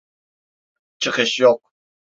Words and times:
Çıkış 0.99 1.39
yok. 1.39 1.73